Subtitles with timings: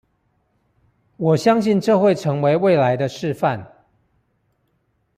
[1.17, 3.63] 我相信這會成為未來的示範